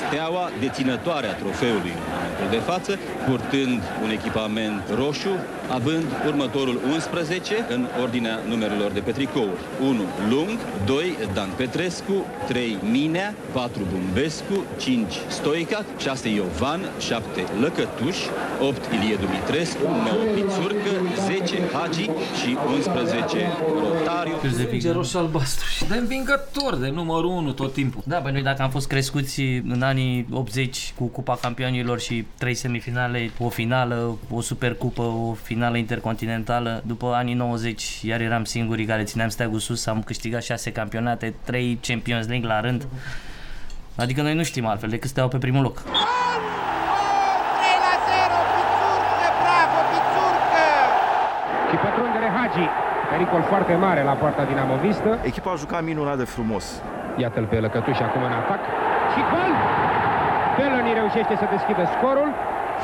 [0.00, 2.92] Steaua, deținătoarea trofeului în momentul de față,
[3.28, 5.34] purtând un echipament roșu,
[5.78, 9.62] având următorul 11 în ordinea numerelor de pe tricouri.
[9.82, 10.02] 1.
[10.30, 11.16] Lung, 2.
[11.34, 12.76] Dan Petrescu, 3.
[12.90, 13.82] Minea, 4.
[13.92, 15.12] Bumbescu, 5.
[15.28, 16.28] Stoica, 6.
[16.28, 17.44] Iovan, 7.
[17.60, 18.16] Lăcătuș,
[18.60, 18.92] 8.
[18.94, 19.96] Ilie Dumitrescu, 9.
[20.34, 20.92] Pițurcă,
[21.26, 21.56] 10.
[21.72, 22.04] Hagi
[22.40, 23.52] și 11.
[23.82, 24.36] Rotariu.
[24.68, 28.02] Sânge roșu albastru și de învingător, de numărul 1 tot timpul.
[28.04, 32.54] Da, pe noi dacă am fost crescuți în anii 80 cu Cupa Campionilor și trei
[32.54, 39.02] semifinale, o finală, o supercupă, o finală intercontinentală, după anii 90 iar eram singurii care
[39.02, 42.86] țineam steagul sus, am câștigat șase campionate, trei Champions League la rând.
[43.96, 45.76] Adică noi nu știm altfel decât steaua pe primul loc.
[45.80, 45.90] 3
[47.84, 50.66] la 0, Pițurcă, bravo, Pițurcă!
[51.70, 52.66] Și pătrundere Hagi.
[53.10, 55.18] Pericol foarte mare la poarta dinamovistă.
[55.22, 56.64] Echipa a jucat minunat de frumos.
[57.16, 58.60] Iată-l pe Lăcătuș acum în atac.
[59.12, 59.47] Și gol!
[60.60, 62.30] Feloni reușește să deschidă scorul.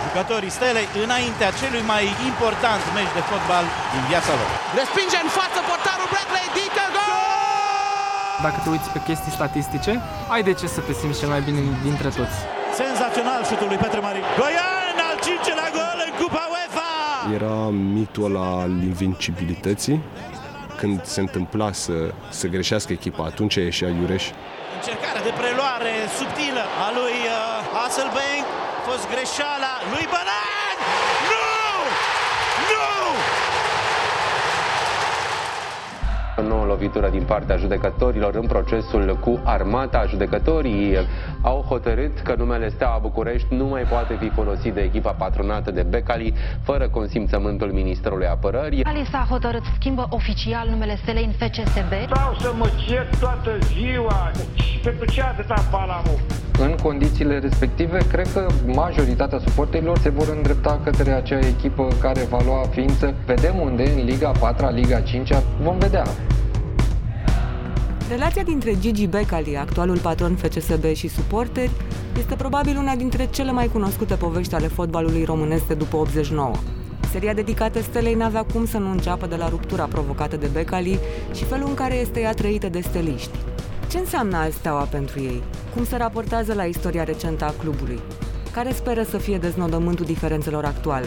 [0.03, 4.51] Jucătorii Stelei înaintea celui mai important meci de fotbal din viața lor.
[4.81, 7.13] Respinge în față portarul Bradley, Dieter, gol!
[8.47, 9.93] Dacă te uiți pe chestii statistice,
[10.35, 12.39] ai de ce să te simți cel mai bine dintre toți.
[12.81, 14.25] Senzațional șutul lui Petre Marin.
[14.41, 16.91] Goian, al cincelea gol în Cupa UEFA!
[17.39, 17.59] Era
[17.99, 19.99] mitul al invincibilității.
[20.81, 21.97] Când se întâmpla să,
[22.39, 24.25] să greșească echipa, atunci ieșea Iureș.
[24.87, 27.41] Încercarea de preluare subtilă a lui uh,
[27.75, 28.45] Hasselbank.
[28.79, 30.77] A fost greșeala lui Banan!
[31.31, 31.47] Nu!
[32.71, 32.85] Nu!
[36.39, 40.05] O nouă lovitură din partea judecătorilor în procesul cu armata.
[40.09, 40.97] Judecătorii
[41.41, 45.83] au hotărât că numele Steaua București nu mai poate fi folosit de echipa patronată de
[45.83, 48.85] Becali fără consimțământul Ministrului Apărării.
[48.85, 51.93] Ali s-a hotărât să schimbă oficial numele stelei în FCSB.
[52.07, 54.31] Stau să mă cer toată ziua.
[54.83, 56.19] Pentru ce atâta palamul?
[56.59, 62.39] În condițiile respective, cred că majoritatea suporterilor se vor îndrepta către acea echipă care va
[62.45, 63.15] lua ființă.
[63.27, 65.31] Vedem unde, în Liga 4 Liga 5
[65.63, 66.05] vom vedea.
[68.09, 71.71] Relația dintre Gigi Becali, actualul patron FCSB și suporteri,
[72.19, 76.53] este probabil una dintre cele mai cunoscute povești ale fotbalului românesc de după 89.
[77.13, 80.99] Seria dedicată Stelei n-avea cum să nu înceapă de la ruptura provocată de Becali
[81.35, 83.39] și felul în care este ea trăită de steliști.
[83.91, 85.43] Ce înseamnă al Steaua pentru ei?
[85.75, 88.01] Cum se raportează la istoria recentă a clubului?
[88.53, 91.07] Care speră să fie deznodământul diferențelor actuale?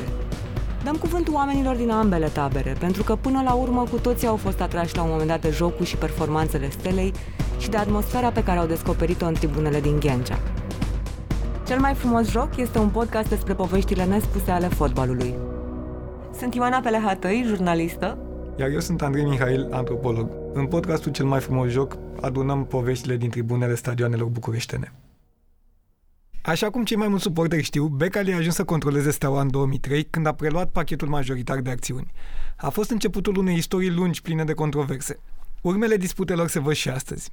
[0.84, 4.62] Dăm cuvântul oamenilor din ambele tabere, pentru că până la urmă cu toții au fost
[4.62, 7.14] atrași la un moment dat de jocul și performanțele stelei
[7.58, 10.40] și de atmosfera pe care au descoperit-o în tribunele din Ghencea.
[11.68, 15.34] Cel mai frumos joc este un podcast despre poveștile nespuse ale fotbalului.
[16.38, 18.18] Sunt Ioana Pelehatăi, jurnalistă,
[18.60, 20.30] iar eu sunt Andrei Mihail, antropolog.
[20.54, 24.94] În podcastul Cel mai frumos joc adunăm poveștile din tribunele stadioanelor bucureștene.
[26.48, 30.04] Așa cum cei mai mulți suporteri știu, Becali a ajuns să controleze Steaua în 2003
[30.04, 32.12] când a preluat pachetul majoritar de acțiuni.
[32.56, 35.20] A fost începutul unei istorii lungi pline de controverse.
[35.62, 37.30] Urmele disputelor se văd și astăzi.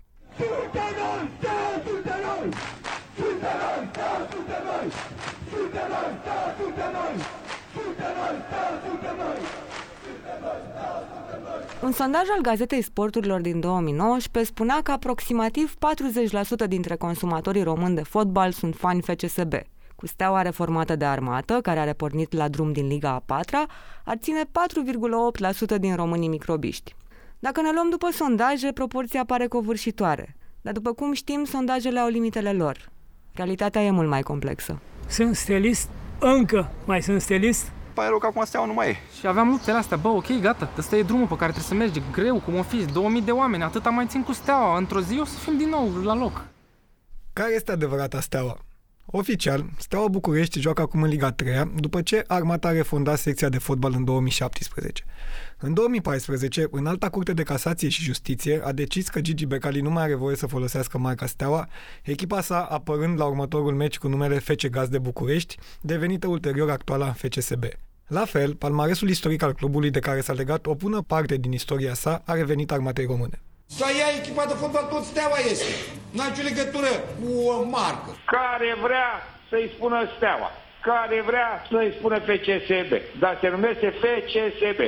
[11.84, 15.74] Un sondaj al Gazetei Sporturilor din 2019 spunea că aproximativ
[16.64, 19.52] 40% dintre consumatorii români de fotbal sunt fani FCSB.
[19.96, 23.56] Cu steaua reformată de armată, care are pornit la drum din Liga a 4
[24.04, 24.40] ar ține
[25.74, 26.94] 4,8% din românii microbiști.
[27.38, 30.36] Dacă ne luăm după sondaje, proporția pare covârșitoare.
[30.60, 32.90] Dar după cum știm, sondajele au limitele lor.
[33.34, 34.78] Realitatea e mult mai complexă.
[35.08, 38.96] Sunt stelist, încă mai sunt stelist, pare rău că acum steaua nu mai e.
[39.18, 42.10] Și aveam luptele astea, bă, ok, gata, ăsta e drumul pe care trebuie să mergi,
[42.12, 45.24] greu, cum o fi, 2000 de oameni, atâta mai țin cu steaua, într-o zi o
[45.24, 46.44] să fim din nou la loc.
[47.32, 48.58] Care este adevărata steaua?
[49.06, 53.58] Oficial, Steaua București joacă acum în Liga 3 după ce Armata a refondat secția de
[53.58, 55.04] fotbal în 2017.
[55.58, 59.90] În 2014, în alta curte de casație și justiție a decis că Gigi Becali nu
[59.90, 61.68] mai are voie să folosească marca Steaua,
[62.02, 67.12] echipa sa apărând la următorul meci cu numele FC Gaz de București, devenită ulterior actuala
[67.12, 67.64] FCSB.
[68.06, 71.94] La fel, palmaresul istoric al clubului de care s-a legat o bună parte din istoria
[71.94, 73.42] sa a revenit armatei române.
[73.78, 75.72] Să ia echipa de fotbal, tot steaua este.
[76.16, 78.10] N-ai nicio legătură cu o marcă.
[78.36, 79.08] Care vrea
[79.48, 80.50] să-i spună steaua,
[80.88, 84.80] care vrea să-i spună FCSB, dar se numește FCSB.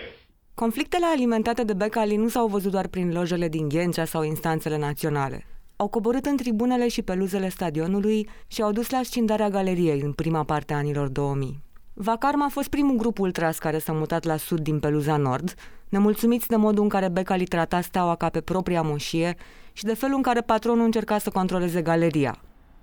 [0.55, 5.47] Conflictele alimentate de Becali nu s-au văzut doar prin lojele din Ghencea sau instanțele naționale.
[5.77, 10.45] Au coborât în tribunele și peluzele stadionului și au dus la scindarea galeriei în prima
[10.45, 11.66] parte a anilor 2000.
[11.99, 15.55] Vacarma a fost primul grup ultras care s-a mutat la sud din peluza nord,
[15.89, 19.37] nemulțumiți de modul în care Becali trata steaua ca pe propria moșie
[19.73, 22.39] și de felul în care patronul încerca să controleze galeria.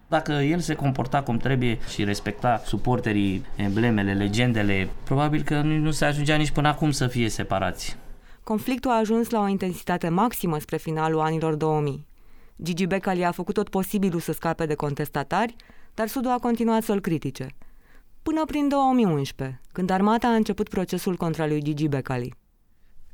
[0.08, 6.06] Dacă el se comporta cum trebuie și respecta suporterii, emblemele, legendele, probabil că nu se
[6.06, 7.98] ajungea nici până acum să fie separați.
[8.44, 12.08] Conflictul a ajuns la o intensitate maximă spre finalul anilor 2000.
[12.64, 15.56] Gigi Becali a făcut tot posibilul să scape de contestatari,
[15.94, 17.48] dar Sudul a continuat să-l critique.
[18.24, 22.34] Până prin 2011, când armata a început procesul contra lui Gigi Becali.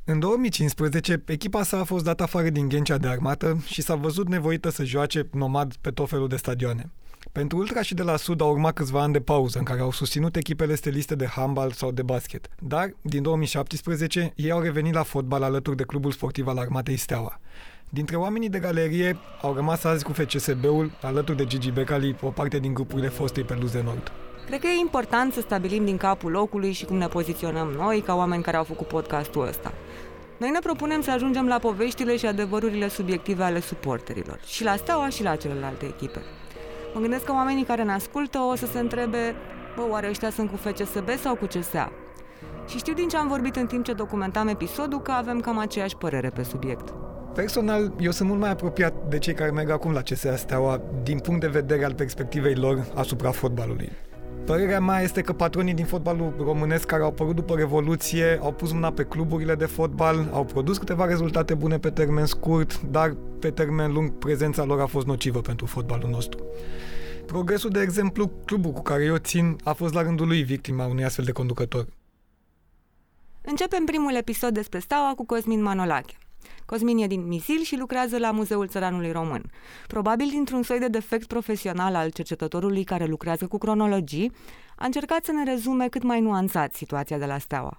[0.03, 4.27] În 2015, echipa sa a fost dată afară din Ghencea de armată și s-a văzut
[4.27, 6.91] nevoită să joace nomad pe tot felul de stadioane.
[7.31, 9.91] Pentru Ultra și de la Sud au urmat câțiva ani de pauză în care au
[9.91, 12.47] susținut echipele steliste de handbal sau de basket.
[12.59, 17.39] Dar, din 2017, ei au revenit la fotbal alături de clubul sportiv al Armatei Steaua.
[17.89, 22.59] Dintre oamenii de galerie au rămas azi cu FCSB-ul, alături de Gigi Becali, o parte
[22.59, 24.11] din grupurile fostei Peluze Nord.
[24.49, 28.15] Cred că e important să stabilim din capul locului și cum ne poziționăm noi ca
[28.15, 29.73] oameni care au făcut podcastul ăsta.
[30.37, 35.09] Noi ne propunem să ajungem la poveștile și adevărurile subiective ale suporterilor, și la Steaua
[35.09, 36.19] și la celelalte echipe.
[36.93, 39.35] Mă gândesc că oamenii care ne ascultă o să se întrebe,
[39.75, 41.91] bă, oare ăștia sunt cu FCSB sau cu CSA?
[42.67, 45.95] Și știu din ce am vorbit în timp ce documentam episodul că avem cam aceeași
[45.95, 46.93] părere pe subiect.
[47.33, 51.19] Personal, eu sunt mult mai apropiat de cei care merg acum la CSA Steaua din
[51.19, 53.91] punct de vedere al perspectivei lor asupra fotbalului.
[54.49, 58.71] Părerea mea este că patronii din fotbalul românesc care au apărut după Revoluție au pus
[58.71, 63.51] mâna pe cluburile de fotbal, au produs câteva rezultate bune pe termen scurt, dar pe
[63.51, 66.43] termen lung prezența lor a fost nocivă pentru fotbalul nostru.
[67.25, 71.03] Progresul, de exemplu, clubul cu care eu țin a fost la rândul lui victima unui
[71.03, 71.85] astfel de conducător.
[73.41, 76.17] Începem primul episod despre Steaua cu Cosmin Manolache.
[76.69, 79.43] Cosmin e din Misil și lucrează la Muzeul Țăranului Român.
[79.87, 84.31] Probabil dintr-un soi de defect profesional al cercetătorului care lucrează cu cronologii,
[84.75, 87.77] a încercat să ne rezume cât mai nuanțat situația de la Steaua.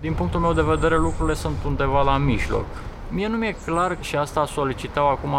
[0.00, 2.66] Din punctul meu de vedere, lucrurile sunt undeva la mijloc.
[3.12, 5.34] Mie nu mi-e clar și asta solicitau acum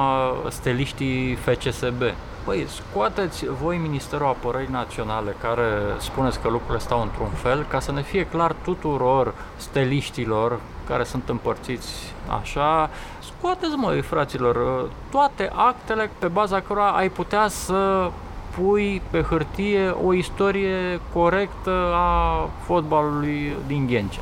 [0.49, 2.01] steliștii FCSB.
[2.45, 5.63] Păi, scoateți voi Ministerul Apărării Naționale, care
[5.97, 11.29] spuneți că lucrurile stau într-un fel, ca să ne fie clar tuturor steliștilor care sunt
[11.29, 12.89] împărțiți așa,
[13.19, 18.09] scoateți, măi, fraților, toate actele pe baza cărora ai putea să
[18.55, 24.21] pui pe hârtie o istorie corectă a fotbalului din Ghencea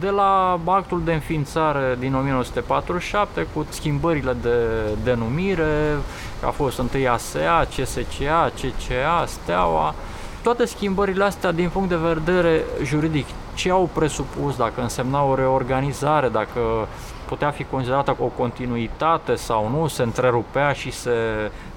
[0.00, 4.56] de la actul de înființare din 1947 cu schimbările de
[5.04, 5.96] denumire,
[6.44, 9.94] a fost întâi ASEA, CSCA, CCA, Steaua,
[10.42, 16.28] toate schimbările astea din punct de vedere juridic, ce au presupus, dacă însemna o reorganizare,
[16.28, 16.60] dacă
[17.26, 21.10] putea fi considerată o continuitate sau nu, se întrerupea și se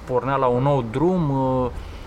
[0.04, 1.32] pornea la un nou drum,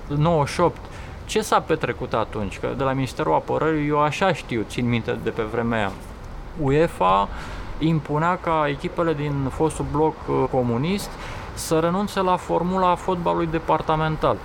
[0.07, 0.78] 98
[1.25, 2.60] ce s-a petrecut atunci?
[2.60, 5.92] Că de la Ministerul Apărării eu așa știu, țin minte de pe vremea aia.
[6.62, 7.27] UEFA
[7.80, 11.10] impunea ca echipele din fostul bloc uh, comunist
[11.54, 14.38] să renunțe la formula fotbalului departamental.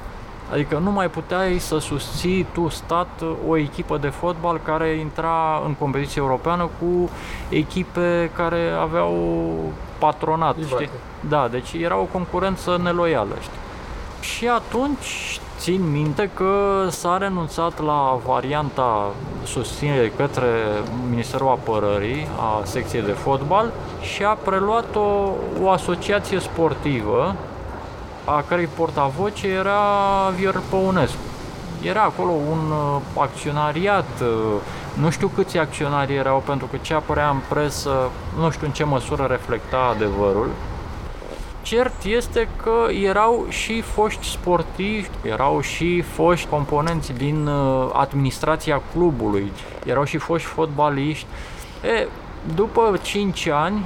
[0.52, 5.74] Adică nu mai puteai să susții tu stat o echipă de fotbal care intra în
[5.74, 7.10] competiție europeană cu
[7.48, 9.14] echipe care aveau
[9.98, 10.90] patronat, știi?
[11.28, 13.58] Da, deci era o concurență neloială, știi?
[14.20, 19.12] Și atunci Țin minte că s-a renunțat la varianta
[19.44, 20.46] susținere către
[21.10, 25.30] Ministerul Apărării a secției de fotbal și a preluat o,
[25.62, 27.34] o asociație sportivă
[28.24, 29.80] a cărei portavoce era
[30.36, 31.18] Vior Păunescu.
[31.82, 34.28] Era acolo un uh, acționariat, uh,
[35.00, 38.84] nu știu câți acționari erau, pentru că ce apărea în presă, nu știu în ce
[38.84, 40.48] măsură reflecta adevărul,
[41.70, 49.52] Cert este că erau și foști sportivi, erau și foști componenți din uh, administrația clubului,
[49.86, 51.26] erau și foști fotbaliști.
[51.82, 52.08] E,
[52.54, 53.84] după 5 ani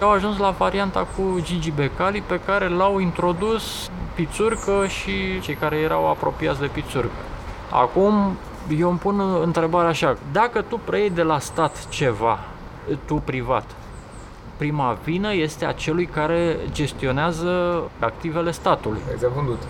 [0.00, 5.76] au ajuns la varianta cu Gigi Becali pe care l-au introdus Pițurcă și cei care
[5.76, 7.22] erau apropiați de Pițurcă.
[7.70, 8.36] Acum
[8.78, 12.38] eu îmi pun întrebarea așa, dacă tu preiei de la stat ceva,
[13.06, 13.64] tu privat,
[14.62, 19.00] prima vină este a celui care gestionează activele statului.
[19.12, 19.62] Exact vândut.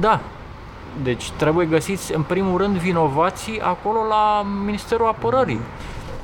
[0.00, 0.20] Da.
[1.02, 5.60] Deci trebuie găsiți în primul rând vinovații acolo la Ministerul Apărării.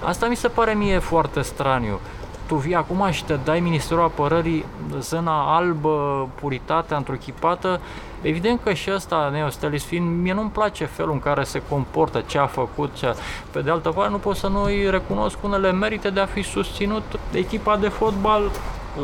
[0.04, 2.00] Asta mi se pare mie foarte straniu.
[2.47, 4.65] Tu vii acum și te dai Ministerul Apărării
[4.99, 7.81] zâna albă, puritatea întruchipată
[8.25, 12.39] Evident că și ăsta, Neostelis fiind, mie nu-mi place felul în care se comportă, ce
[12.39, 13.15] a făcut, ce a...
[13.51, 16.43] Pe de altă parte, nu pot să nu îi recunosc unele merite de a fi
[16.43, 18.51] susținut echipa de fotbal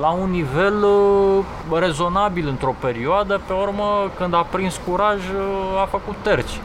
[0.00, 5.84] la un nivel uh, rezonabil într-o perioadă, pe urmă, când a prins curaj, uh, a
[5.84, 6.60] făcut terci.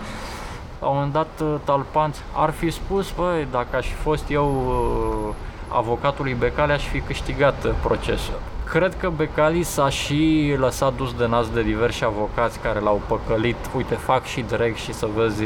[0.79, 5.35] La un moment dat, uh, Talpanț ar fi spus, băi, dacă aș fi fost eu
[5.69, 8.39] uh, avocatul lui Becale, aș fi câștigat uh, procesul.
[8.69, 13.55] Cred că Becali s-a și lăsat dus de nas de diversi avocați care l-au păcălit,
[13.75, 15.43] uite, fac și direct și să vezi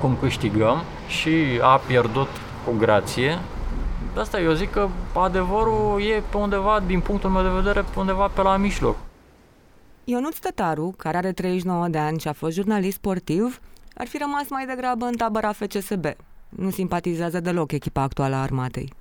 [0.00, 2.28] cum câștigăm și a pierdut
[2.64, 3.38] cu grație.
[4.14, 7.98] De asta eu zic că adevărul e pe undeva, din punctul meu de vedere, pe
[7.98, 8.96] undeva pe la mijloc.
[10.04, 13.60] Ionuț Tătaru, care are 39 de ani și a fost jurnalist sportiv,
[13.94, 16.04] ar fi rămas mai degrabă în tabăra FCSB.
[16.48, 18.92] Nu simpatizează deloc echipa actuală a armatei.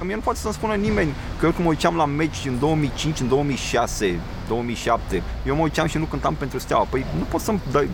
[0.00, 3.20] Mie nu poate să-mi spună nimeni că eu când mă uitam la meci în 2005,
[3.20, 6.86] în 2006, 2007, eu mă uitam și nu cântam pentru Steaua.
[6.90, 7.88] Păi nu pot să-mi dai...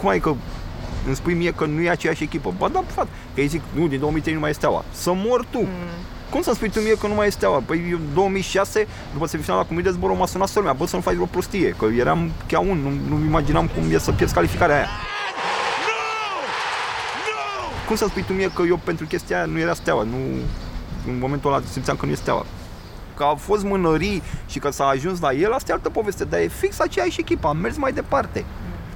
[0.00, 0.34] Cum ai că
[1.06, 2.54] îmi spui mie că nu e aceeași echipă?
[2.58, 4.84] Ba da, frate, că îi zic, nu, din 2003 nu mai e Steaua.
[4.92, 5.58] Să mor tu!
[5.58, 5.68] Mm.
[6.30, 7.62] Cum să-mi spui tu mie că nu mai e Steaua?
[7.66, 11.02] Păi eu 2006, după semifinala cu de zbor, m-a sunat sora mea, bă, să nu
[11.02, 14.76] faci vreo prostie, că eram chiar un, nu, nu imaginam cum e să pierzi calificarea
[14.76, 14.88] aia.
[17.86, 20.16] Cum să spui tu mie că eu pentru chestia aia nu era Steaua, nu,
[21.06, 22.46] în momentul ăla simțeam că nu e Steaua.
[23.16, 26.40] Că a fost mânării și că s-a ajuns la el, asta e altă poveste, dar
[26.40, 28.44] e fix aceeași echipă, am mers mai departe.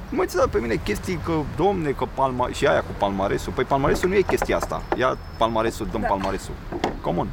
[0.09, 2.49] Nu mai țineți pe mine chestii că, domne, că palma...
[2.49, 3.53] și aia cu palmaresul.
[3.53, 4.83] Păi palmaresul nu e chestia asta.
[4.97, 6.07] Ia palmaresul, dăm da.
[6.07, 6.55] palmaresul.
[7.01, 7.29] Come on.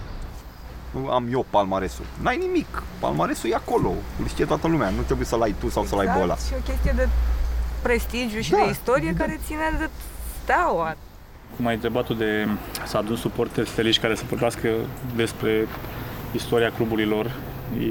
[0.92, 2.06] Nu am eu palmaresul.
[2.22, 2.84] N-ai nimic.
[3.00, 3.94] Palmaresul e acolo.
[4.20, 4.90] Îl știe toată lumea.
[4.90, 6.36] Nu trebuie să-l ai tu sau exact, să-l ai pe ăla.
[6.36, 7.10] și o chestie de
[7.82, 9.24] prestigiu și da, de istorie da.
[9.24, 9.90] care ține de
[10.44, 10.96] steaua.
[11.56, 12.48] Cum ai întrebat de
[12.86, 14.70] să adun suporteri steliști care să vorbească
[15.16, 15.68] despre
[16.32, 17.32] istoria clubului lor,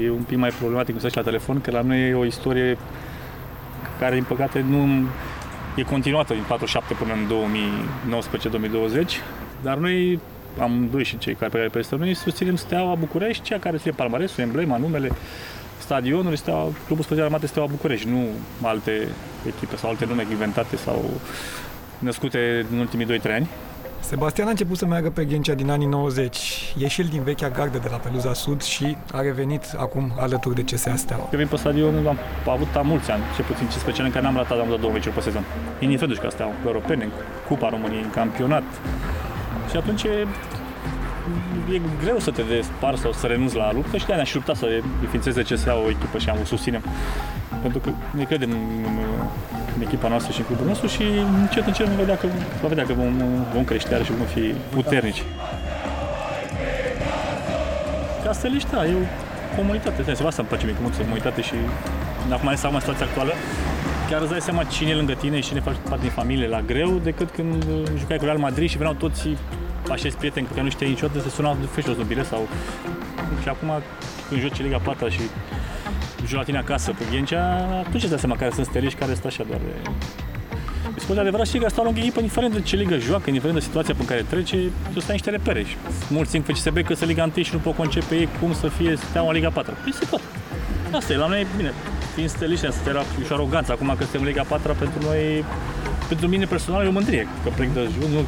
[0.01, 2.77] e un pic mai problematic cum să la telefon, că la noi e o istorie
[3.99, 5.07] care, din păcate, nu
[5.75, 8.21] e continuată din 47 până în
[9.03, 9.05] 2019-2020,
[9.61, 10.19] dar noi
[10.59, 13.93] am doi și cei care pe care peste noi susținem Steaua București, cea care ține
[13.95, 15.11] palmaresul, emblema, numele,
[15.77, 18.27] stadionul, Steaua, Clubul Sportiv Armate Steaua București, nu
[18.61, 19.07] alte
[19.47, 21.09] echipe sau alte nume inventate sau
[22.05, 23.49] născute în ultimii 2-3 ani.
[23.99, 26.73] Sebastian a început să meargă pe Ghencea din anii 90.
[26.77, 30.55] E și el din vechea gardă de la Peluza Sud și a revenit acum alături
[30.55, 31.29] de CSA Steaua.
[31.31, 34.25] Eu vin pe stadion, am avut am mulți ani, ce puțin 15 ani, în care
[34.25, 35.43] n-am ratat, am dat două meciuri pe sezon.
[35.79, 37.09] Indiferent ca Steaua, europene,
[37.47, 38.63] Cupa României, în campionat.
[39.69, 40.27] Și atunci e,
[41.73, 44.81] e greu să te despari sau să renunți la luptă și de-aia ne-aș lupta să
[45.01, 46.83] înființeze CSA o echipă și am o susținem.
[47.65, 48.61] Pentru că ne credem în,
[49.75, 51.03] în echipa noastră și în clubul nostru și
[51.41, 52.27] încet, încet vom vedea că,
[52.61, 53.13] va vedea că vom,
[53.53, 55.23] vom crește și vom fi puternici.
[58.23, 59.05] Casteliști, da, e o
[59.55, 60.01] comunitate.
[60.01, 61.53] De asta îmi place mie cu comunitate și
[62.29, 63.33] acum ales acum situația actuală,
[64.09, 66.61] chiar îți dai seama cine e lângă tine și cine face parte din familie la
[66.61, 67.65] greu decât când
[67.97, 69.27] jucai cu Real Madrid și veneau toți
[69.89, 72.47] acești prieteni cu care nu știai niciodată, se sunau de fești un bilet sau...
[73.41, 73.69] Și acum
[74.27, 75.21] când joci Liga 4 și
[76.27, 77.43] joci la tine acasă pe Ghencea,
[77.85, 79.89] atunci îți dai seama care sunt steliști care sunt așa doar de...
[80.97, 83.93] Spune adevărat și că stau lângă echipă, indiferent de ce ligă joacă, indiferent de situația
[83.97, 84.57] pe care trece,
[84.93, 85.63] tu stai niște repere.
[85.63, 85.75] Și
[86.09, 88.95] mulți țin FCSB că să Liga 1 și nu pot concepe ei cum să fie
[88.95, 89.73] steaua în Liga 4.
[89.83, 90.21] Păi se pot.
[90.91, 91.73] Asta e, la noi, bine,
[92.13, 93.71] fiind steliști, asta era și aroganță.
[93.71, 95.43] Acum că suntem în Liga 4 pentru noi,
[96.07, 97.27] pentru mine personal e o mândrie.
[97.43, 98.25] Că plec de nu,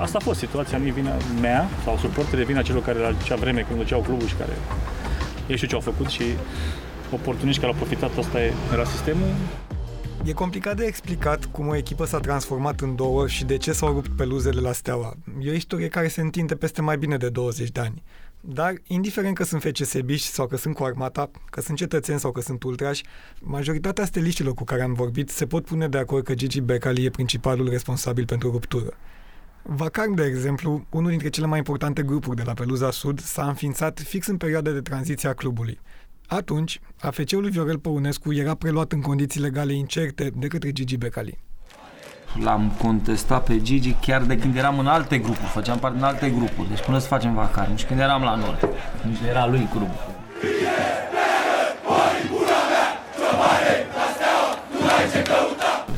[0.00, 3.64] asta a fost situația, nu vina mea sau suportele vina celor care la acea vreme
[3.68, 4.52] când duceau clubul și care
[5.46, 6.22] ei știu ce au făcut și
[7.14, 8.38] oportuniști care au profitat, asta
[8.72, 9.28] era sistemul.
[10.24, 13.92] E complicat de explicat cum o echipă s-a transformat în două și de ce s-au
[13.92, 15.16] rupt peluzele la Steaua.
[15.40, 18.02] E o istorie care se întinde peste mai bine de 20 de ani.
[18.40, 22.40] Dar, indiferent că sunt FCSB-ști sau că sunt cu armata, că sunt cetățeni sau că
[22.40, 23.02] sunt ultrași,
[23.40, 27.10] majoritatea steliștilor cu care am vorbit se pot pune de acord că Gigi Becali e
[27.10, 28.96] principalul responsabil pentru ruptură.
[29.62, 34.00] Vacarm, de exemplu, unul dintre cele mai importante grupuri de la Peluza Sud, s-a înființat
[34.00, 35.78] fix în perioada de tranziție a clubului.
[36.26, 41.38] Atunci, AFC-ul lui Viorel Păunescu era preluat în condiții legale incerte de către Gigi Becali.
[42.42, 46.30] L-am contestat pe Gigi chiar de când eram în alte grupuri, făceam parte din alte
[46.30, 48.68] grupuri, deci până să facem vacar, și când eram la Nord,
[49.02, 50.12] nici era lui grupul.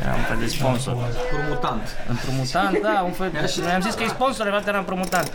[0.03, 0.97] Eram pe de sponsor.
[1.33, 1.97] Împrumutant.
[2.09, 3.55] Împrumutant, da, un fel de...
[3.63, 5.33] Noi am zis că e sponsor, de era împrumutant.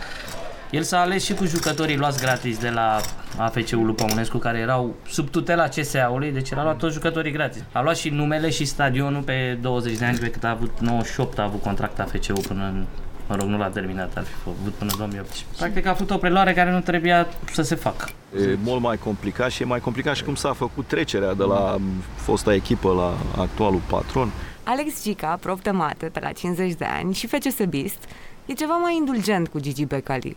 [0.72, 3.00] El s-a ales și cu jucătorii luați gratis de la
[3.38, 7.62] AFC-ul lui Pămânescu, care erau sub tutela CSA-ului, deci el a luat toți jucătorii gratis.
[7.72, 11.38] A luat și numele și stadionul pe 20 de ani, pe cât a avut 98,
[11.38, 12.84] a avut contract AFC-ul până în
[13.28, 15.44] mă rog, nu l-a terminat, ar fi avut până în 2018.
[15.58, 18.08] Practic a făcut o preluare care nu trebuia să se facă.
[18.36, 21.78] E mult mai complicat și e mai complicat și cum s-a făcut trecerea de la
[22.14, 24.30] fosta echipă la actualul patron.
[24.62, 27.98] Alex Gica, prof de mate pe la 50 de ani și FCSBist,
[28.46, 30.36] e ceva mai indulgent cu Gigi Becali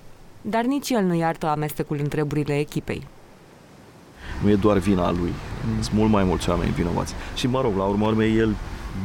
[0.49, 3.07] dar nici el nu iartă amestecul în treburile echipei.
[4.43, 5.33] Nu e doar vina lui,
[5.81, 7.13] sunt mult mai mulți oameni vinovați.
[7.35, 8.55] Și mă rog, la urmă urmei, el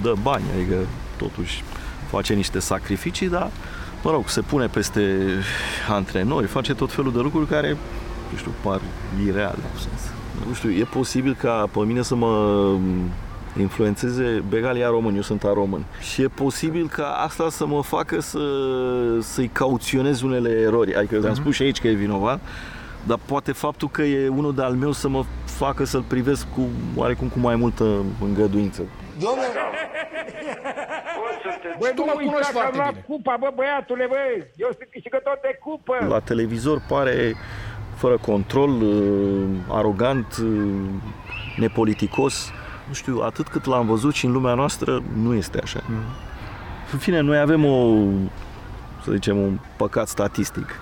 [0.02, 0.74] dă bani, adică
[1.16, 1.62] totuși
[2.10, 3.50] face niște sacrificii, dar
[4.02, 5.24] mă rog, se pune peste
[5.88, 7.76] antrenori, face tot felul de lucruri care,
[8.30, 8.80] nu știu, par
[9.26, 9.62] ireale.
[10.46, 12.76] Nu știu, e posibil ca pe mine să mă
[13.58, 15.84] influențeze Begalia român, eu sunt a român.
[16.00, 18.38] Și e posibil ca asta să mă facă să,
[19.20, 20.94] să-i cauționez unele erori.
[20.94, 22.40] Adică eu am spus și aici că e vinovat,
[23.06, 26.68] dar poate faptul că e unul de al meu să mă facă să-l privesc cu
[26.94, 27.84] oarecum cu mai multă
[28.20, 28.82] îngăduință.
[29.18, 29.46] Domnule,
[31.78, 33.04] Băi, tu nu mă uita cunoști că am foarte luat bine.
[33.06, 34.16] cupa, bă, băiatule, bă!
[34.56, 36.06] Eu sunt câștigător de cupă!
[36.08, 37.34] La televizor pare
[37.96, 40.48] fără control, uh, arogant, uh,
[41.56, 42.50] nepoliticos.
[42.90, 45.82] Nu știu, atât cât l-am văzut și în lumea noastră, nu este așa.
[46.92, 48.06] În fine, noi avem o,
[49.04, 50.80] să zicem, un păcat statistic.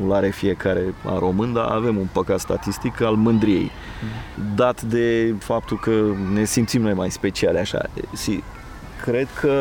[0.00, 3.70] Nu are fiecare a român, dar avem un păcat statistic al mândriei.
[4.54, 5.90] Dat de faptul că
[6.32, 7.82] ne simțim noi mai speciale așa.
[8.12, 8.42] Si,
[9.02, 9.54] cred că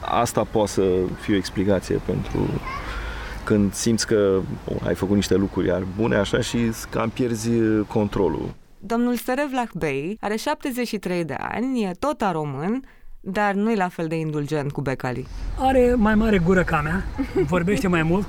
[0.00, 0.82] asta poate să
[1.20, 2.60] fie o explicație pentru
[3.44, 6.58] când simți că oh, ai făcut niște lucruri iar bune așa și
[6.90, 7.50] cam pierzi
[7.86, 8.54] controlul.
[8.82, 12.84] Domnul Serevlah Bey are 73 de ani, e tot a român,
[13.20, 15.26] dar nu e la fel de indulgent cu Becali.
[15.58, 17.04] Are mai mare gură ca mea,
[17.46, 18.28] vorbește mai mult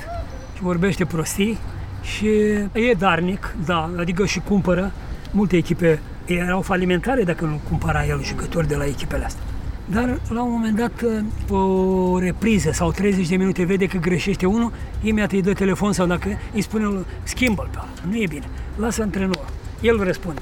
[0.56, 1.58] și vorbește prostii
[2.02, 2.28] și
[2.72, 4.92] e darnic, da, adică și cumpără.
[5.32, 9.44] Multe echipe erau falimentare dacă nu cumpăra el jucători de la echipele astea.
[9.86, 10.94] Dar la un moment dat,
[11.48, 15.92] pe o repriză sau 30 de minute, vede că greșește unul, imediat îi dă telefon
[15.92, 17.90] sau dacă îi spune lui, schimbă-l pe ăla.
[18.10, 19.60] Nu e bine, lasă antrenorul.
[19.82, 20.42] El răspunde.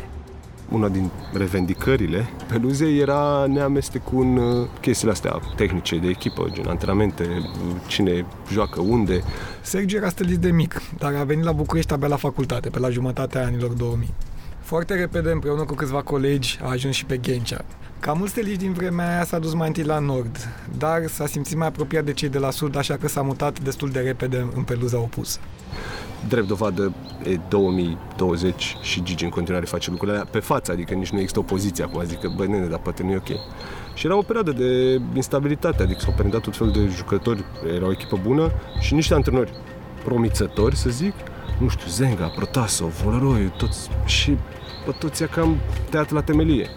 [0.69, 7.23] Una din revendicările Peluzei era neamestecul în uh, chestiile astea tehnice de echipă, gen antrenamente,
[7.23, 9.23] uh, cine joacă unde.
[9.61, 12.89] Sergiu era stălit de mic, dar a venit la București abia la facultate, pe la
[12.89, 14.13] jumătatea anilor 2000.
[14.61, 17.65] Foarte repede, împreună cu câțiva colegi, a ajuns și pe Ghencea.
[17.99, 21.57] Ca mulți steliști din vremea aia s-a dus mai întâi la nord, dar s-a simțit
[21.57, 24.63] mai apropiat de cei de la sud, așa că s-a mutat destul de repede în
[24.63, 25.39] peluza opusă.
[26.27, 31.09] Drept dovadă e 2020 și Gigi în continuare face lucrurile alea pe față, adică nici
[31.09, 33.37] nu există opoziție acum, zică, băi nene, dar poate nu e ok.
[33.93, 37.43] Și era o perioadă de instabilitate, adică s-au prindat tot felul de jucători,
[37.75, 39.51] era o echipă bună și niște antrenori
[40.03, 41.13] promițători, să zic,
[41.59, 44.37] nu știu, Zenga, Protasov, Voleroi, toți, și
[44.85, 45.57] pe toți e cam
[45.89, 46.67] tăiat la temelie.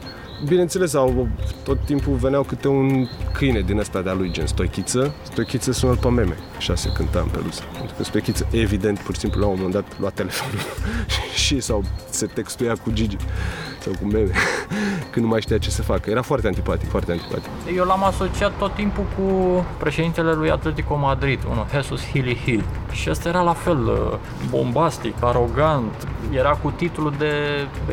[0.47, 1.29] Bineînțeles, au,
[1.65, 5.15] tot timpul veneau câte un câine din ăsta de-a lui, gen Stoichiță.
[5.23, 7.63] Stoichiță sună pe meme, așa se cânta în peluza.
[7.79, 10.61] Pentru că Stoichiță, evident, pur și simplu, la un moment dat, lua telefonul
[11.45, 13.17] și sau se textuia cu Gigi
[13.83, 14.31] sau cu meme,
[15.11, 16.11] când nu mai știa ce să facă.
[16.11, 17.49] Era foarte antipatic, foarte antipatic.
[17.77, 19.27] Eu l-am asociat tot timpul cu
[19.79, 22.65] președintele lui Atletico Madrid, unul Jesus Hilly Hill.
[22.93, 24.19] Și ăsta era la fel uh,
[24.51, 26.09] bombastic, arogant.
[26.31, 27.33] Era cu titlul de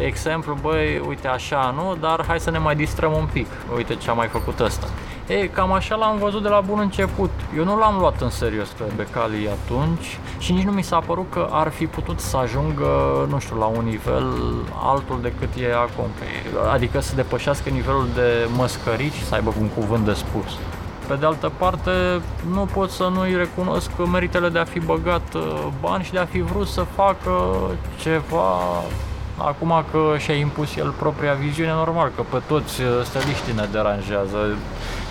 [0.06, 1.98] exemplu, băi, uite așa, nu?
[2.00, 3.48] Dar hai să ne mai distrăm un pic.
[3.76, 4.88] Uite ce a mai făcut ăsta.
[5.30, 7.30] E, cam așa l-am văzut de la bun început.
[7.58, 11.26] Eu nu l-am luat în serios pe Becali atunci și nici nu mi s-a părut
[11.30, 12.88] că ar fi putut să ajungă,
[13.30, 14.34] nu știu, la un nivel
[14.84, 16.06] altul decât e acum.
[16.72, 20.58] Adică să depășească nivelul de măscărici, să aibă un cuvânt de spus.
[21.08, 21.92] Pe de altă parte,
[22.52, 26.26] nu pot să nu-i recunosc meritele de a fi băgat uh, bani și de a
[26.26, 27.32] fi vrut să facă
[28.00, 28.60] ceva
[29.42, 34.58] Acum că și-a impus el propria viziune, normal că pe toți uh, steliștii ne deranjează,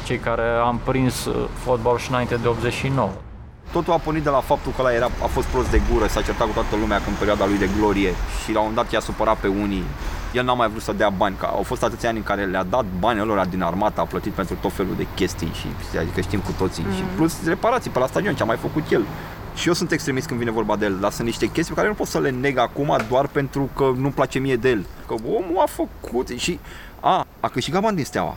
[0.08, 3.10] cei care am prins uh, fotbal și înainte de 89.
[3.72, 6.22] Totul a pornit de la faptul că ăla era, a fost prost de gură, s-a
[6.22, 9.36] certat cu toată lumea în perioada lui de glorie și la un dat i-a supărat
[9.36, 9.84] pe unii.
[10.32, 12.62] El n-a mai vrut să dea bani, că au fost atâția ani în care le-a
[12.64, 16.40] dat bani lor din armată, a plătit pentru tot felul de chestii și adică știm
[16.40, 16.84] cu toții.
[16.86, 16.94] Mm.
[16.94, 19.04] Și plus reparații pe la stadion, ce a mai făcut el.
[19.54, 21.88] Și eu sunt extremist când vine vorba de el, dar sunt niște chestii pe care
[21.88, 24.86] nu pot să le neg acum doar pentru că nu-mi place mie de el.
[25.06, 26.58] Că omul a făcut și
[27.00, 28.36] a, a câștigat bani din steaua.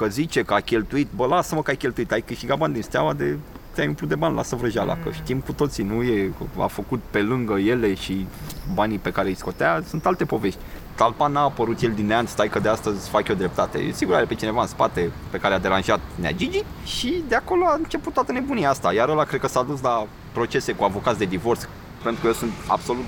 [0.00, 3.12] Că zice că a cheltuit, bă, lasă-mă că ai cheltuit, ai câștigat bani din steaua
[3.12, 3.38] de
[3.74, 7.20] te-ai umplut de bani, lasă vrăjeala, că știm cu toții, nu e, a făcut pe
[7.22, 8.26] lângă ele și
[8.74, 10.58] banii pe care îi scotea, sunt alte povești.
[10.94, 13.90] Talpa n-a apărut el din neant, stai că de astăzi fac eu dreptate.
[13.92, 17.64] Sigur are pe cineva în spate pe care a deranjat Nea Gigi și de acolo
[17.66, 18.92] a început toată nebunia asta.
[18.92, 21.60] Iar ăla cred că s-a dus la procese cu avocați de divorț,
[22.02, 23.04] pentru că eu sunt absolut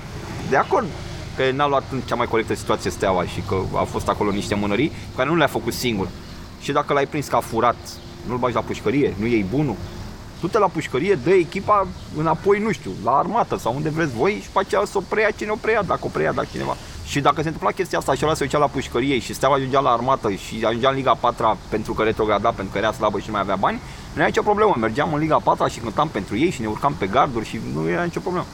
[0.49, 0.87] de acord
[1.35, 4.55] că n-a luat în cea mai corectă situație steaua și că a fost acolo niște
[4.55, 6.07] mânării care nu le-a făcut singur.
[6.63, 7.75] Și dacă l-ai prins că a furat,
[8.27, 9.75] nu-l bagi la pușcărie, nu iei bunul,
[10.41, 14.47] du-te la pușcărie, dă echipa înapoi, nu știu, la armată sau unde vreți voi și
[14.47, 16.75] face să o preia cine o preia, dacă o preia, dacă cineva.
[17.05, 19.79] Și dacă se întâmpla chestia asta și ăla se ducea la pușcărie și Steaua ajungea
[19.79, 23.25] la armată și ajungea în Liga 4 pentru că retrograda, pentru că era slabă și
[23.25, 23.79] nu mai avea bani,
[24.13, 24.75] nu era nicio problemă.
[24.79, 27.89] Mergeam în Liga 4 și cântam pentru ei și ne urcam pe garduri și nu
[27.89, 28.45] era nicio problemă.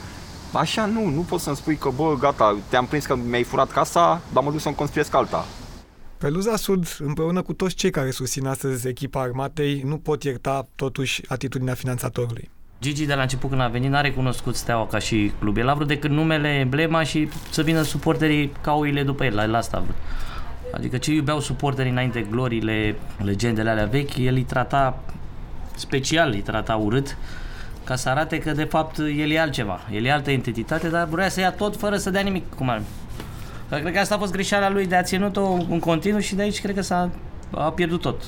[0.52, 4.22] Așa nu, nu poți să-mi spui că, bă, gata, te-am prins că mi-ai furat casa,
[4.34, 5.46] dar mă duc să-mi construiesc alta.
[6.20, 11.22] Peluza Sud, împreună cu toți cei care susțin astăzi echipa armatei, nu pot ierta totuși
[11.28, 12.50] atitudinea finanțatorului.
[12.82, 15.58] Gigi de la început când a venit n-a recunoscut Steaua ca și club.
[15.58, 19.36] El a vrut decât numele, emblema și să vină suporterii ca oile după el.
[19.36, 19.96] La, la asta a vrut.
[20.74, 25.04] Adică ce iubeau suporterii înainte, glorile, legendele alea vechi, el îi trata
[25.76, 27.18] special, îi trata urât
[27.84, 29.80] ca să arate că de fapt el e altceva.
[29.92, 32.56] El e altă entitate, dar vrea să ia tot fără să dea nimic.
[32.56, 32.82] Cum ar
[33.70, 36.62] Cred că asta a fost greșeala lui de a ținut-o în continuu și de aici
[36.62, 37.10] cred că s-a
[37.52, 38.22] a pierdut tot.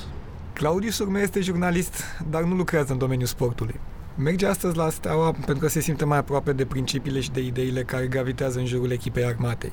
[0.54, 3.80] Claudiu Surme este jurnalist, dar nu lucrează în domeniul sportului.
[4.15, 7.82] Merge astăzi la Steaua pentru că se simte mai aproape de principiile și de ideile
[7.84, 9.71] care gravitează în jurul echipei armatei.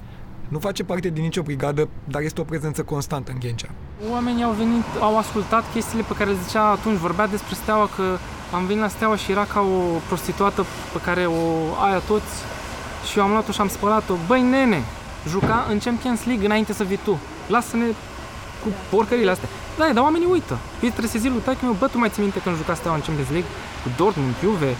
[0.49, 3.69] Nu face parte din nicio brigadă, dar este o prezență constantă în Ghencea.
[4.11, 8.03] Oamenii au venit, au ascultat chestiile pe care le zicea atunci, vorbea despre Steaua că
[8.55, 11.43] am venit la Steaua și era ca o prostituată pe care o
[11.85, 12.33] aia toți
[13.11, 14.15] și eu am luat-o și am spălat-o.
[14.27, 14.83] Băi, nene,
[15.29, 17.19] juca în Champions League înainte să vii tu.
[17.47, 17.87] Lasă-ne
[18.63, 19.49] cu porcările astea.
[19.79, 20.55] Da, dar oamenii uită.
[20.87, 22.97] Eu trebuie să zic lui taică meu, bă, tu mai ții minte când juca Steaua
[22.99, 23.51] în Champions League?
[23.83, 24.73] Cu Dortmund, Juve,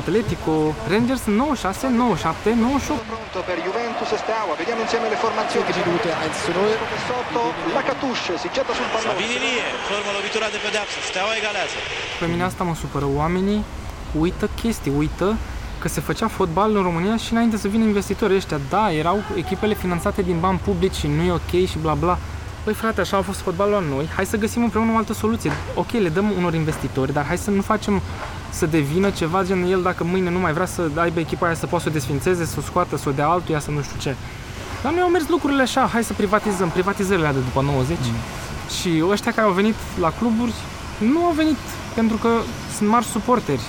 [0.00, 0.56] Atletico,
[0.92, 3.02] Rangers 96, 97, 98.
[3.14, 5.70] Pronto per Juventus e Steaua, vediamo insieme le formazioni.
[5.88, 7.42] Minute 1 Sotto,
[7.76, 9.12] la Catouche si getta sul pallone.
[9.12, 11.76] Sabinie formă lovitura de pedeapsă, Steaua egalează.
[12.20, 13.06] Pe mine asta mă supără.
[13.22, 13.60] Oamenii
[14.24, 15.26] uită chestii, uită
[15.82, 18.60] că se făcea fotbal în România și înainte să vină investitorii ăștia.
[18.68, 22.18] Da, erau echipele finanțate din bani publici și nu e ok și bla bla.
[22.64, 25.50] Păi frate, așa a fost fotbalul la noi, hai să găsim împreună o altă soluție.
[25.74, 28.00] Ok, le dăm unor investitori, dar hai să nu facem
[28.50, 31.66] să devină ceva gen el dacă mâine nu mai vrea să aibă echipa aia să
[31.66, 34.16] poată să o desfințeze, să o scoată, să o dea altuia, să nu știu ce.
[34.82, 37.96] Dar noi au mers lucrurile așa, hai să privatizăm, privatizările de după 90.
[37.96, 38.14] Mm.
[38.80, 40.52] Și ăștia care au venit la cluburi
[40.98, 41.56] nu au venit
[41.94, 42.28] pentru că
[42.76, 43.62] sunt mari suporteri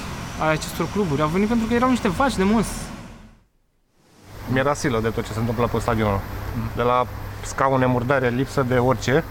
[0.45, 2.67] ai acestor cluburi, au venit pentru că erau niște vaci de mus.
[4.47, 6.19] Mi-era silă de tot ce se întâmplă pe stadionul.
[6.75, 7.05] De la
[7.41, 9.23] scaune murdare, lipsă de orice,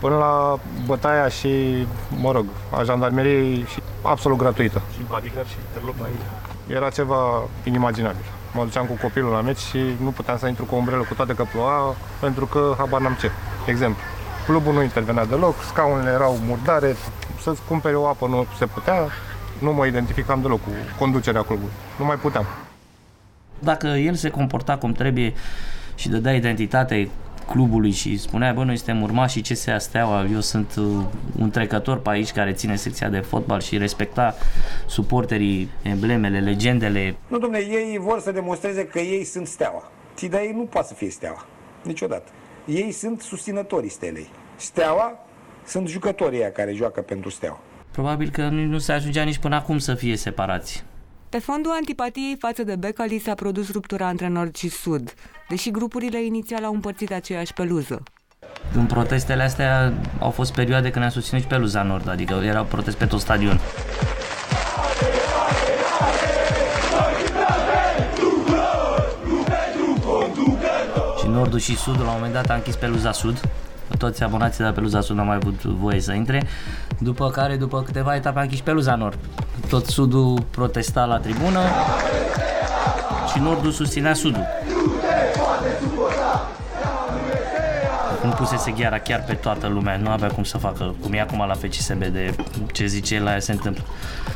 [0.00, 1.86] până la bătaia și,
[2.20, 4.82] mă rog, a jandarmeriei și absolut gratuită.
[4.92, 6.10] Și bodyguard și interlopai.
[6.66, 8.24] Era ceva inimaginabil.
[8.52, 11.14] Mă duceam cu copilul la meci și nu puteam să intru cu o umbrelă cu
[11.14, 13.30] toate că ploua, pentru că habar n-am ce.
[13.66, 14.02] Exemplu,
[14.46, 16.96] clubul nu intervenea deloc, scaunele erau murdare,
[17.42, 19.08] să-ți cumperi o apă nu se putea,
[19.58, 21.72] nu mă identificam deloc cu conducerea clubului.
[21.98, 22.44] Nu mai puteam.
[23.58, 25.32] Dacă el se comporta cum trebuie
[25.94, 27.08] și dădea identitate
[27.46, 30.84] clubului și spunea, bă, noi suntem urmașii CSA Steaua, eu sunt uh,
[31.38, 34.34] un trecător pe aici care ține secția de fotbal și respecta
[34.86, 37.16] suporterii, emblemele, legendele.
[37.26, 39.90] Nu, domne, ei vor să demonstreze că ei sunt steaua.
[40.14, 41.46] Ți, dar ei nu poate să fie steaua.
[41.82, 42.30] Niciodată.
[42.66, 44.28] Ei sunt susținătorii stelei.
[44.56, 45.18] Steaua
[45.64, 47.60] sunt jucătorii aia care joacă pentru steaua.
[47.94, 50.84] Probabil că nu nu se ajungea nici până acum să fie separați.
[51.28, 55.14] Pe fondul antipatiei față de Becali s-a produs ruptura între nord și sud,
[55.48, 58.02] deși grupurile inițial au împărțit aceeași peluză.
[58.74, 62.96] În protestele astea au fost perioade când am susținut și peluza nord, adică era protest
[62.96, 63.60] pe tot stadion.
[71.20, 73.40] Și nordul și sudul la un moment dat a închis peluza sud.
[73.98, 76.46] Toți abonații de la peluza sud n-au mai avut voie să intre.
[76.98, 79.18] După care, după câteva etape, a închis peluza nord.
[79.68, 81.60] Tot sudul protesta la tribună
[83.32, 84.46] și nordul susținea sudul.
[88.24, 91.44] Nu pusese gheara chiar pe toată lumea, nu avea cum să facă, cum e acum
[91.46, 92.34] la FCSB de
[92.72, 93.82] ce zice el, la ea se întâmplă.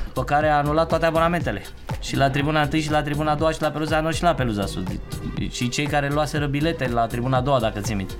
[0.07, 1.63] După care a anulat toate abonamentele.
[2.01, 4.67] Și la tribuna 1 și la tribuna 2 și la Peluza Nord și la Peluza
[4.67, 5.01] Sud.
[5.51, 8.15] Și cei care luaseră bilete la tribuna 2 dacă ți minte.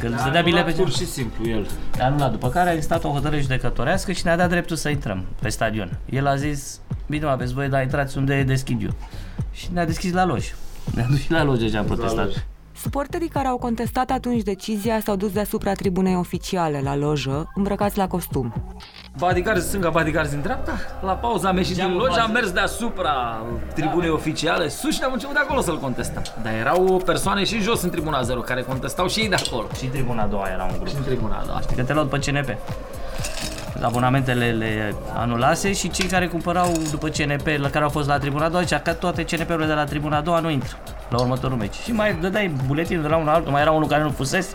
[0.00, 1.68] Când se dea bilete pur și simplu el.
[1.98, 5.24] a anulat, după care a existat o hotărâre judecătorească și ne-a dat dreptul să intrăm
[5.40, 5.98] pe stadion.
[6.10, 8.90] El a zis, bine mă aveți voie, dar intrați unde deschid eu.
[9.52, 10.54] Și ne-a deschis la loj.
[10.94, 12.46] Ne-a dus și la loj deja am protestat.
[12.82, 18.06] Suporterii care au contestat atunci decizia s-au dus deasupra tribunei oficiale la lojă, îmbrăcați la
[18.06, 18.54] costum.
[19.18, 20.72] Bodyguards stânga, bodyguards din dreapta.
[21.02, 23.42] La pauza am ieșit din lojă, am mers deasupra
[23.74, 26.22] tribunei oficiale sus și ne-am început de acolo să-l contestăm.
[26.42, 29.66] Dar erau persoane și jos în tribuna 0 care contestau și ei de acolo.
[29.78, 30.88] Și în tribuna a doua era un grup.
[30.88, 31.60] Și în tribuna a doua.
[31.60, 32.56] Știi că te luau după CNP.
[33.82, 38.44] Abonamentele le anulase și cei care cumpărau după CNP, la care au fost la tribuna
[38.44, 40.76] a doua, zicea că toate CNP-urile de la tribuna a doua nu intră
[41.10, 41.74] la următorul meci.
[41.74, 44.54] Și mai dădeai buletinul de la unul la altul, mai era unul care nu fusese.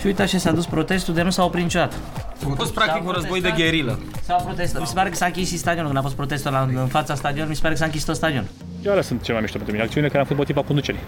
[0.00, 1.96] Și uite așa s-a dus protestul de nu s-a oprit niciodată.
[2.50, 3.98] A fost practic un război de gherilă.
[4.24, 4.80] S-a protestat.
[4.80, 5.86] Mi se pare că s-a închis și stadionul.
[5.86, 8.16] Când a fost protestul la, în fața stadionului, mi se pare că s-a închis tot
[8.16, 8.48] stadionul.
[8.84, 9.84] Eu alea sunt cele mai mișto pentru mine.
[9.86, 11.00] Acțiunile care am fost motiva conducerii.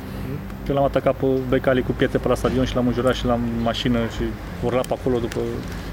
[0.68, 3.38] Eu l-am atacat pe Becali cu pietre pe la stadion și l-am înjurat și la
[3.62, 4.22] mașină și
[4.64, 5.40] urla pe acolo după...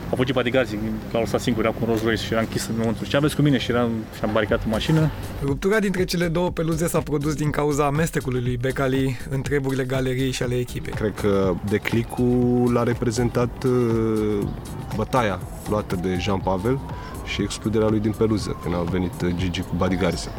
[0.10, 0.72] Au fugit bodyguards,
[1.12, 3.06] l-au lăsat singur, era cu un Rolls Royce și era închis în înăuntru.
[3.06, 3.58] Ce aveți cu mine?
[3.58, 5.12] Și eram, și am baricat în mașină.
[5.44, 10.32] Ruptura dintre cele două peluze s-a produs din cauza amestecului lui Becali în treburile galeriei
[10.32, 10.94] și ale echipei.
[10.94, 14.48] Cred că declicul l-a reprezentat uh,
[14.96, 16.80] bătaia luată de Jean Pavel
[17.26, 20.34] și excluderea lui din peluză, când a venit uh, Gigi cu Buddy Garrison.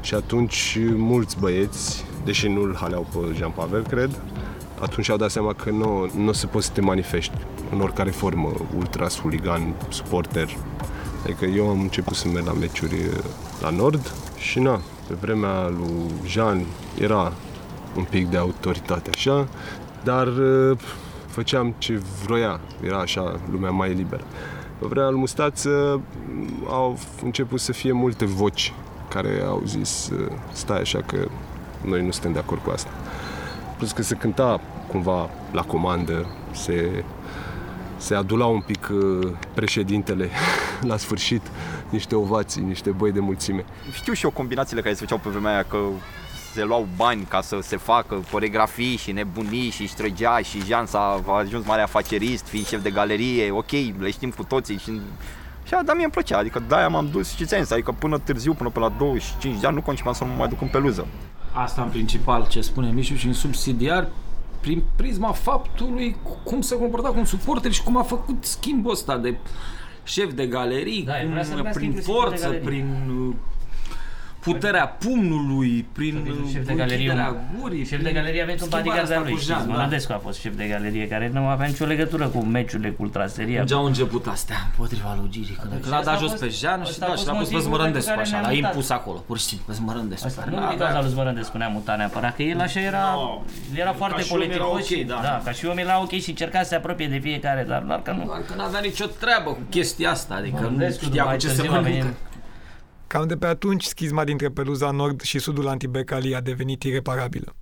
[0.00, 4.10] Și atunci mulți băieți, deși nu-l haleau pe Jean Pavel, cred,
[4.82, 7.36] atunci au dat seama că nu, nu se poate să te manifesti
[7.72, 10.48] în oricare formă, ultras, huligan, suporter.
[11.24, 13.18] Adică eu am început să merg la meciuri uh,
[13.60, 16.66] la Nord și na, pe vremea lui Jean
[17.00, 17.32] era
[17.96, 19.48] un pic de autoritate așa,
[20.04, 20.78] dar uh,
[21.26, 24.24] făceam ce vroia, era așa lumea mai liberă.
[24.78, 28.72] Pe vremea lui Mustață mm, au început să fie multe voci
[29.08, 31.28] care au zis uh, stai așa că
[31.84, 32.90] noi nu suntem de acord cu asta.
[33.82, 37.04] Plus că se cânta cumva la comandă, se,
[37.96, 40.28] se adula un pic uh, președintele
[40.90, 41.42] la sfârșit,
[41.90, 43.64] niște ovații, niște băi de mulțime.
[43.92, 45.78] Știu și eu combinațiile care se făceau pe vremea aia, că
[46.52, 51.22] se luau bani ca să se facă coregrafii și nebunii și străgea și Jean s-a
[51.26, 55.00] a ajuns mare afacerist, fiind șef de galerie, ok, le știm cu toții și
[55.64, 58.70] și dar mie îmi plăcea, adică de-aia m-am dus și ți adică până târziu, până
[58.70, 61.06] pe la 25 de ani, nu concepeam să nu mă mai duc în peluză.
[61.52, 64.08] Asta în principal ce spune Mișu și în subsidiar
[64.60, 69.16] prin prisma faptului cum se comporta cu un suporter și cum a făcut schimbul ăsta
[69.16, 69.36] de
[70.04, 72.66] șef de galerii, Da, cum, vrea să numească prin inclusiv șef de forță, galerie.
[72.68, 73.34] prin uh,
[74.42, 76.14] puterea pumnului, prin
[76.52, 77.84] șef de galerie, închiderea un- gurii.
[77.84, 79.72] șef de prin galerie avea un schimbarea bodyguard asta al lui, cu știți, Jean, da.
[79.74, 83.60] Mănădescu a fost șef de galerie, care nu avea nicio legătură cu meciurile cu ultraseria.
[83.60, 86.42] Unde au început astea împotriva lui Giri, când Atunci l-a ăsta dat a jos fost-
[86.42, 88.36] pe Jean și ăsta a da, fost și l-a pus pe motivul Zmărândescu pentru care
[88.36, 88.72] așa, ne-am l-a mutat.
[88.74, 90.26] impus acolo, pur și simplu pe Zmărândescu.
[90.26, 93.04] Asta care nu n-avea- din cauza lui Zmărândescu ne-a mutat neapărat, că el așa era,
[93.14, 93.40] No.
[93.82, 95.18] era foarte Ca și om era politicos ok, și, da.
[95.28, 98.00] da, ca și om era ok și încerca să se apropie de fiecare, dar doar
[98.06, 98.24] că nu.
[98.24, 101.48] Doar că n-avea nicio treabă cu chestia asta, adică nu Mănădescu știa mai cu ce
[101.48, 102.16] se târziu a venit- mănâncă.
[103.12, 107.54] Cam de pe atunci, schizma dintre peluza nord și sudul Antibecali a devenit ireparabilă.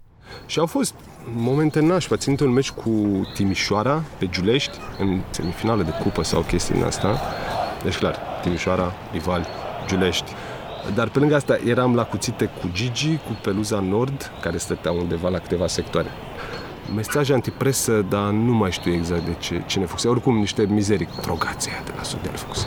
[0.47, 0.95] Și au fost
[1.35, 2.17] momente nașpa.
[2.17, 2.91] Țin un meci cu
[3.35, 7.21] Timișoara pe Giulești, în semifinală de cupă sau chestii din asta.
[7.85, 9.47] Deci clar, Timișoara, rival,
[9.87, 10.33] Giulești.
[10.95, 15.29] Dar pe lângă asta eram la cuțite cu Gigi, cu Peluza Nord, care stătea undeva
[15.29, 16.09] la câteva sectoare.
[16.95, 20.09] Mesaje antipresă, dar nu mai știu exact de ce, cine făcuse.
[20.09, 22.67] Oricum, niște mizerii, drogații aia de la Sudeal făcuse.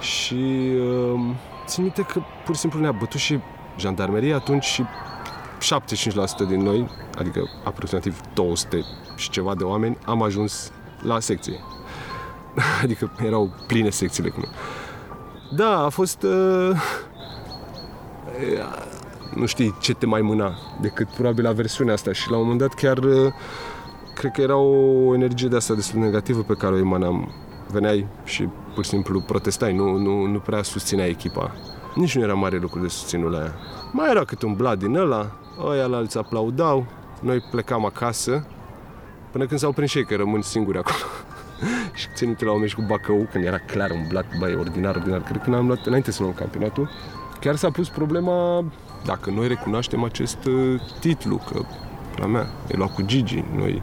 [0.00, 0.70] Și
[1.14, 1.20] uh,
[1.68, 3.40] țin minte că pur și simplu ne-a bătut și
[3.78, 4.84] jandarmeria atunci și
[6.44, 8.84] 75% din noi, adică aproximativ 200
[9.16, 11.60] și ceva de oameni, am ajuns la secție.
[12.82, 14.50] adică erau pline secțiile cu noi.
[15.56, 16.22] Da, a fost...
[16.22, 16.76] Uh,
[19.34, 22.60] nu știi ce te mai mâna decât probabil la versiunea asta și la un moment
[22.60, 23.32] dat chiar uh,
[24.14, 27.32] cred că era o energie de asta destul de negativă pe care o emanam.
[27.70, 31.54] Veneai și pur și simplu protestai, nu, nu, nu prea susținea echipa.
[31.94, 33.54] Nici nu era mare lucru de susținut la ea.
[33.92, 35.30] Mai era câte un blat din ăla,
[35.66, 36.86] ăia la alții aplaudau,
[37.20, 38.46] noi plecam acasă,
[39.30, 40.96] până când s-au prins și ei că rămân singuri acolo.
[41.98, 44.96] și țin minte la un meci cu Bacău, când era clar un blat, băi, ordinar,
[44.96, 45.22] ordinar.
[45.22, 46.90] Cred că n-am luat, înainte să luăm campionatul,
[47.40, 48.64] chiar s-a pus problema
[49.04, 51.60] dacă noi recunoaștem acest uh, titlu, că
[52.16, 53.82] la mea, e luat cu Gigi, noi...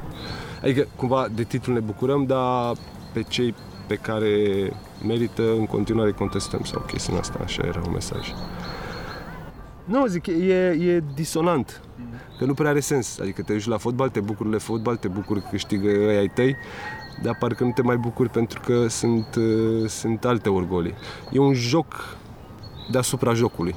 [0.62, 2.76] Adică, cumva, de titlu ne bucurăm, dar
[3.14, 3.56] pe cei
[3.88, 4.30] pe care
[5.06, 8.34] merită în continuare contestăm sau chestia asta, așa era un mesaj.
[9.86, 10.32] Nu, zic, e,
[10.70, 11.82] e disonant.
[12.38, 13.20] Că nu prea are sens.
[13.20, 16.28] Adică te duci la fotbal, te bucuri de fotbal, te bucuri că câștigă ăia ai
[16.28, 16.56] tăi,
[17.22, 20.94] dar parcă nu te mai bucuri pentru că sunt, uh, sunt alte orgolii.
[21.32, 22.18] E un joc
[22.92, 23.76] deasupra jocului.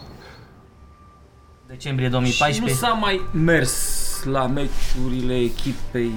[1.66, 2.78] Decembrie Și nu 2014.
[2.78, 6.12] s-a mai mers la meciurile echipei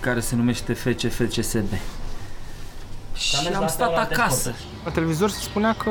[0.00, 1.72] care se numește FC-FCSB.
[3.18, 4.54] Și mers am la stat Steaua de acasă.
[4.84, 5.90] La televizor se spunea că,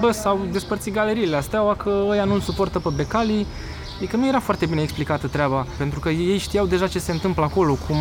[0.00, 3.46] bă, s-au despărțit galeriile astea, că ăia nu-l suportă pe Becali.
[3.96, 7.44] Adică nu era foarte bine explicată treaba, pentru că ei știau deja ce se întâmplă
[7.44, 7.96] acolo, cum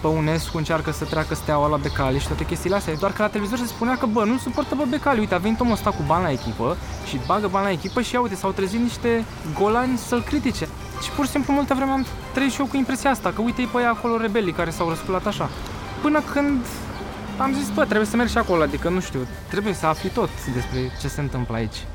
[0.00, 2.94] Păunescu încearcă să treacă steaua la Becali și toate chestiile astea.
[2.94, 5.18] Doar că la televizor se spunea că, bă, nu suportă pe Becali.
[5.18, 8.14] Uite, a venit omul ăsta cu bani la echipă și bagă bani la echipă și
[8.14, 9.24] ia, uite, s-au trezit niște
[9.58, 10.68] golani să-l critique.
[11.02, 13.66] Și pur și simplu multă vreme am trăit și eu cu impresia asta, că uite-i
[13.66, 15.50] pe aia acolo rebelii care s-au răsculat așa.
[16.02, 16.64] Până când
[17.38, 20.28] am zis, bă, trebuie să merg și acolo, adică nu știu, trebuie să afli tot
[20.54, 21.86] despre ce se întâmplă aici.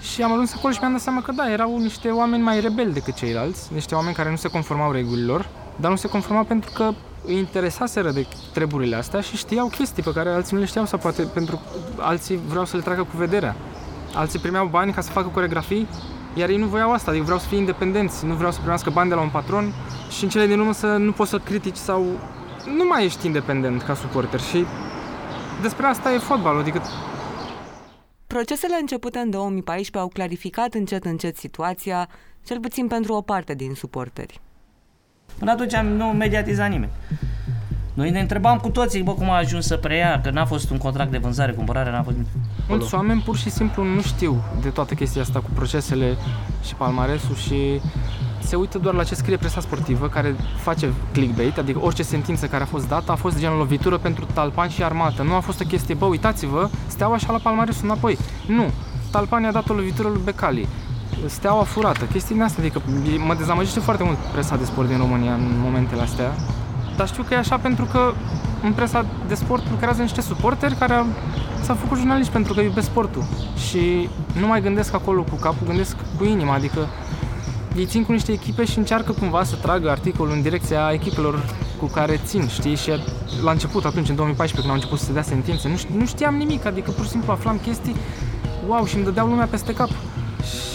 [0.00, 2.92] Și am ajuns acolo și mi-am dat seama că da, erau niște oameni mai rebeli
[2.92, 6.90] decât ceilalți, niște oameni care nu se conformau regulilor, dar nu se conformau pentru că
[7.26, 10.98] îi interesaseră de treburile astea și știau chestii pe care alții nu le știau sau
[10.98, 13.56] poate pentru că alții vreau să le treacă cu vederea.
[14.14, 15.88] Alții primeau bani ca să facă coregrafii,
[16.34, 19.08] iar ei nu voiau asta, adică vreau să fie independenți, nu vreau să primească bani
[19.08, 19.72] de la un patron
[20.10, 22.06] și în cele din urmă să nu poți să critici sau
[22.76, 24.64] nu mai ești independent ca suporter și
[25.62, 26.82] despre asta e fotbalul, adică
[28.26, 32.08] Procesele începute în 2014 au clarificat încet încet situația,
[32.46, 34.40] cel puțin pentru o parte din suporteri.
[35.38, 36.90] Până atunci am- nu mediatiza nimeni.
[37.94, 40.78] Noi ne întrebam cu toții, bă, cum a ajuns să preia, că n-a fost un
[40.78, 42.30] contract de vânzare, cumpărare, n-a fost nimic.
[42.68, 46.16] Mulți oameni pur și simplu nu știu de toată chestia asta cu procesele
[46.64, 47.80] și palmaresul și
[48.50, 52.62] se uită doar la ce scrie presa sportivă, care face clickbait, adică orice sentință care
[52.62, 55.22] a fost dată a fost gen lovitură pentru Talpan și armată.
[55.22, 58.18] Nu a fost o chestie, bă, uitați-vă, Steaua și-a luat palmaresul înapoi.
[58.46, 58.70] Nu,
[59.10, 60.68] Talpan i-a dat o lovitură lui Becali.
[61.26, 62.82] Steaua furată, chestii din astea, adică
[63.26, 66.32] mă dezamăgește foarte mult presa de sport din România în momentele astea.
[66.96, 68.12] Dar știu că e așa pentru că
[68.62, 71.04] în presa de sport lucrează niște suporteri care
[71.62, 73.24] s-au făcut jurnaliști pentru că iubesc sportul.
[73.68, 74.08] Și
[74.40, 76.88] nu mai gândesc acolo cu capul, gândesc cu inima, adică
[77.76, 81.44] ei țin cu niște echipe și încearcă cumva să tragă articolul în direcția echipelor
[81.78, 82.74] cu care țin, știi?
[82.74, 82.90] Și
[83.42, 86.06] la început, atunci, în 2014, când au început să se dea sentințe, nu, știam, nu
[86.06, 87.96] știam nimic, adică pur și simplu aflam chestii,
[88.66, 89.88] wow, și îmi dădeau lumea peste cap.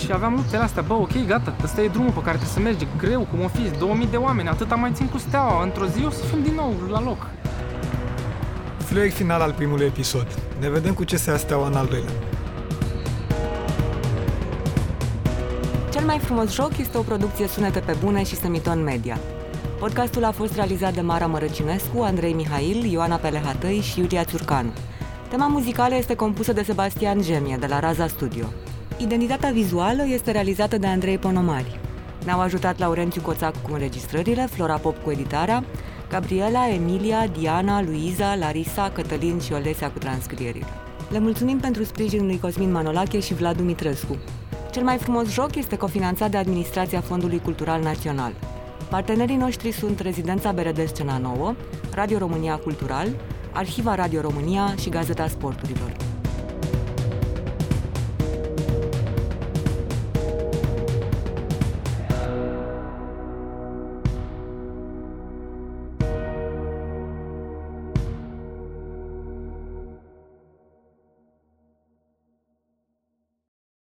[0.04, 2.88] Și aveam luptele astea, bă, ok, gata, ăsta e drumul pe care trebuie să mergi,
[2.98, 6.06] greu, cum o fi, 2000 de oameni, atât am mai țin cu steaua, într-o zi
[6.06, 7.28] o să fim din nou la loc.
[8.78, 10.28] Fluier final al primului episod.
[10.60, 12.12] Ne vedem cu ce se steaua în al doilea.
[15.96, 19.18] Cel mai frumos joc este o producție sunete pe bune și semiton media.
[19.80, 24.70] Podcastul a fost realizat de Mara Mărăcinescu, Andrei Mihail, Ioana Pelehatăi și Iulia Țurcanu.
[25.30, 28.46] Tema muzicală este compusă de Sebastian Gemie, de la Raza Studio.
[28.98, 31.80] Identitatea vizuală este realizată de Andrei Ponomari.
[32.26, 35.64] Ne-au ajutat Laurențiu Coțac cu înregistrările, Flora Pop cu editarea,
[36.10, 40.68] Gabriela, Emilia, Diana, Luiza, Larisa, Cătălin și Olesea cu transcrierile.
[41.10, 44.18] Le mulțumim pentru sprijinul lui Cosmin Manolache și Vlad Dumitrescu.
[44.76, 48.34] Cel mai frumos joc este cofinanțat de Administrația Fondului Cultural Național.
[48.90, 51.56] Partenerii noștri sunt Rezidența Beredes Scena Nouă,
[51.94, 53.08] Radio România Cultural,
[53.52, 56.05] Arhiva Radio România și Gazeta Sporturilor.